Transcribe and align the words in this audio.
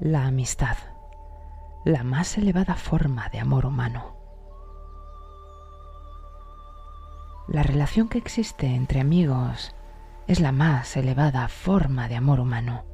La 0.00 0.26
amistad, 0.26 0.76
la 1.84 2.04
más 2.04 2.38
elevada 2.38 2.76
forma 2.76 3.28
de 3.30 3.40
amor 3.40 3.66
humano. 3.66 4.14
La 7.48 7.64
relación 7.64 8.08
que 8.08 8.18
existe 8.18 8.66
entre 8.68 9.00
amigos 9.00 9.74
es 10.28 10.38
la 10.38 10.52
más 10.52 10.96
elevada 10.96 11.48
forma 11.48 12.06
de 12.06 12.14
amor 12.14 12.38
humano. 12.38 12.84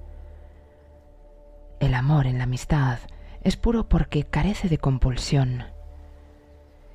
El 1.79 1.93
amor 1.93 2.27
en 2.27 2.38
la 2.38 2.45
amistad 2.45 3.01
es 3.43 3.59
puro 3.59 3.87
porque 3.87 4.25
carece 4.25 4.71
de 4.71 4.79
compulsión. 4.79 5.65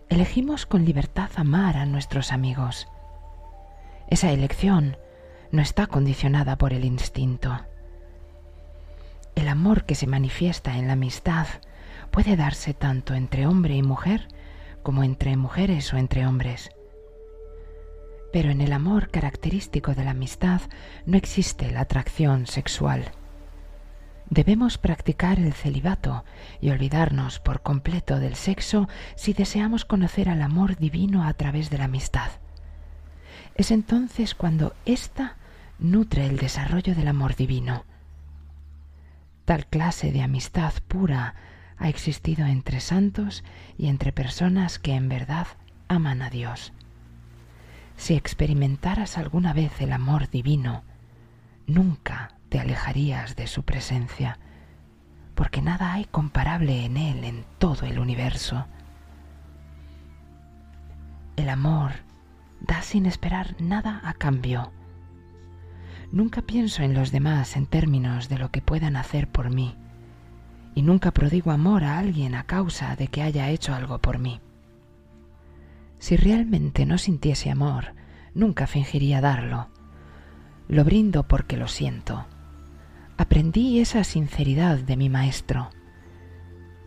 Elegimos 0.09 0.65
con 0.65 0.85
libertad 0.85 1.29
amar 1.35 1.77
a 1.77 1.85
nuestros 1.85 2.31
amigos. 2.31 2.87
Esa 4.07 4.31
elección 4.31 4.97
no 5.51 5.61
está 5.61 5.85
condicionada 5.85 6.57
por 6.57 6.73
el 6.73 6.83
instinto. 6.83 7.68
El 9.49 9.53
amor 9.53 9.85
que 9.85 9.95
se 9.95 10.05
manifiesta 10.05 10.77
en 10.77 10.85
la 10.85 10.93
amistad 10.93 11.47
puede 12.11 12.35
darse 12.35 12.75
tanto 12.75 13.15
entre 13.15 13.47
hombre 13.47 13.75
y 13.75 13.81
mujer 13.81 14.27
como 14.83 15.03
entre 15.03 15.35
mujeres 15.37 15.91
o 15.91 15.97
entre 15.97 16.27
hombres. 16.27 16.69
Pero 18.31 18.51
en 18.51 18.61
el 18.61 18.71
amor 18.71 19.09
característico 19.09 19.95
de 19.95 20.03
la 20.03 20.11
amistad 20.11 20.61
no 21.07 21.17
existe 21.17 21.71
la 21.71 21.81
atracción 21.81 22.45
sexual. 22.45 23.05
Debemos 24.29 24.77
practicar 24.77 25.39
el 25.39 25.53
celibato 25.53 26.25
y 26.61 26.69
olvidarnos 26.69 27.39
por 27.39 27.63
completo 27.63 28.19
del 28.19 28.35
sexo 28.35 28.87
si 29.15 29.33
deseamos 29.33 29.83
conocer 29.83 30.29
al 30.29 30.43
amor 30.43 30.77
divino 30.77 31.23
a 31.23 31.33
través 31.33 31.71
de 31.71 31.79
la 31.79 31.85
amistad. 31.85 32.29
Es 33.55 33.71
entonces 33.71 34.35
cuando 34.35 34.75
ésta 34.85 35.37
nutre 35.79 36.27
el 36.27 36.37
desarrollo 36.37 36.93
del 36.93 37.07
amor 37.07 37.35
divino. 37.35 37.88
Tal 39.49 39.65
clase 39.65 40.11
de 40.11 40.21
amistad 40.21 40.73
pura 40.87 41.33
ha 41.79 41.89
existido 41.89 42.45
entre 42.45 42.79
santos 42.79 43.43
y 43.79 43.87
entre 43.87 44.11
personas 44.11 44.77
que 44.77 44.93
en 44.93 45.09
verdad 45.09 45.47
aman 45.87 46.21
a 46.21 46.29
Dios. 46.29 46.71
Si 47.97 48.13
experimentaras 48.13 49.17
alguna 49.17 49.53
vez 49.53 49.81
el 49.81 49.91
amor 49.91 50.29
divino, 50.29 50.83
nunca 51.65 52.35
te 52.49 52.59
alejarías 52.59 53.35
de 53.35 53.47
su 53.47 53.63
presencia, 53.63 54.37
porque 55.33 55.63
nada 55.63 55.93
hay 55.93 56.05
comparable 56.05 56.85
en 56.85 56.95
él 56.95 57.23
en 57.23 57.43
todo 57.57 57.87
el 57.87 57.97
universo. 57.97 58.67
El 61.37 61.49
amor 61.49 61.93
da 62.61 62.83
sin 62.83 63.07
esperar 63.07 63.59
nada 63.59 63.99
a 64.03 64.13
cambio. 64.13 64.71
Nunca 66.11 66.41
pienso 66.41 66.81
en 66.81 66.93
los 66.93 67.11
demás 67.11 67.55
en 67.55 67.67
términos 67.67 68.29
de 68.29 68.37
lo 68.39 68.49
que 68.49 68.61
puedan 68.61 68.95
hacer 68.95 69.27
por 69.27 69.51
mí, 69.51 69.75
y 70.73 70.81
nunca 70.81 71.11
prodigo 71.11 71.51
amor 71.51 71.83
a 71.83 71.99
alguien 71.99 72.33
a 72.35 72.45
causa 72.45 72.95
de 72.95 73.07
que 73.07 73.21
haya 73.21 73.49
hecho 73.49 73.75
algo 73.75 73.99
por 73.99 74.17
mí. 74.17 74.41
Si 75.99 76.15
realmente 76.15 76.85
no 76.85 76.97
sintiese 76.97 77.51
amor, 77.51 77.93
nunca 78.33 78.65
fingiría 78.65 79.21
darlo. 79.21 79.69
Lo 80.67 80.83
brindo 80.83 81.27
porque 81.27 81.57
lo 81.57 81.67
siento. 81.67 82.25
Aprendí 83.17 83.79
esa 83.79 84.03
sinceridad 84.03 84.77
de 84.79 84.97
mi 84.97 85.09
maestro. 85.09 85.69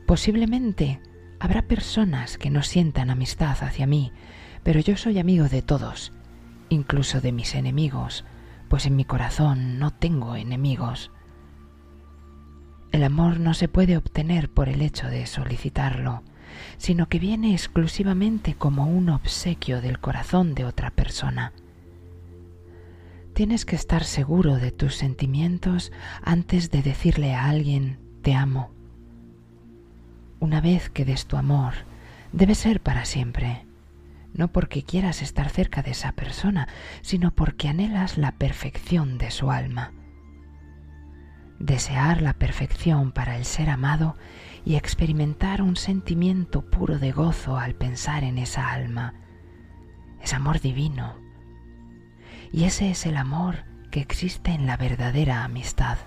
Posiblemente 0.06 1.00
habrá 1.38 1.62
personas 1.62 2.38
que 2.38 2.50
no 2.50 2.62
sientan 2.62 3.10
amistad 3.10 3.56
hacia 3.60 3.86
mí, 3.86 4.12
pero 4.62 4.80
yo 4.80 4.96
soy 4.96 5.18
amigo 5.18 5.48
de 5.48 5.62
todos, 5.62 6.12
incluso 6.70 7.20
de 7.20 7.32
mis 7.32 7.54
enemigos, 7.54 8.24
pues 8.72 8.86
en 8.86 8.96
mi 8.96 9.04
corazón 9.04 9.78
no 9.78 9.90
tengo 9.90 10.34
enemigos. 10.34 11.10
El 12.90 13.04
amor 13.04 13.38
no 13.38 13.52
se 13.52 13.68
puede 13.68 13.98
obtener 13.98 14.48
por 14.48 14.70
el 14.70 14.80
hecho 14.80 15.08
de 15.08 15.26
solicitarlo, 15.26 16.22
sino 16.78 17.06
que 17.10 17.18
viene 17.18 17.52
exclusivamente 17.52 18.54
como 18.54 18.86
un 18.86 19.11
obsequio 19.11 19.82
del 19.82 19.98
corazón 19.98 20.55
de 20.55 20.64
otra 20.64 20.90
persona. 20.90 21.52
Tienes 23.34 23.66
que 23.66 23.77
estar 23.77 24.05
seguro 24.05 24.56
de 24.56 24.72
tus 24.72 24.94
sentimientos 24.94 25.92
antes 26.22 26.70
de 26.70 26.80
decirle 26.80 27.34
a 27.34 27.50
alguien 27.50 27.98
te 28.22 28.32
amo. 28.32 28.70
Una 30.40 30.62
vez 30.62 30.88
que 30.88 31.05
des 31.05 31.27
tu 31.27 31.36
amor, 31.36 31.74
debe 32.32 32.55
ser 32.55 32.80
para 32.80 33.05
siempre 33.05 33.66
no 34.34 34.48
porque 34.52 34.82
quieras 34.82 35.22
estar 35.22 35.48
cerca 35.50 35.82
de 35.82 35.92
esa 35.92 36.12
persona, 36.12 36.68
sino 37.02 37.32
porque 37.32 37.68
anhelas 37.68 38.18
la 38.18 38.32
perfección 38.32 39.18
de 39.18 39.30
su 39.30 39.50
alma. 39.50 39.92
Desear 41.58 42.22
la 42.22 42.32
perfección 42.32 43.12
para 43.12 43.36
el 43.36 43.44
ser 43.44 43.70
amado 43.70 44.16
y 44.64 44.76
experimentar 44.76 45.62
un 45.62 45.76
sentimiento 45.76 46.68
puro 46.70 46.98
de 46.98 47.12
gozo 47.12 47.56
al 47.56 47.74
pensar 47.74 48.24
en 48.24 48.38
esa 48.38 48.72
alma 48.72 49.14
es 50.22 50.32
amor 50.32 50.60
divino. 50.60 51.16
Y 52.52 52.64
ese 52.64 52.90
es 52.90 53.06
el 53.06 53.16
amor 53.16 53.64
que 53.90 54.00
existe 54.00 54.52
en 54.52 54.66
la 54.66 54.76
verdadera 54.76 55.44
amistad. 55.44 55.98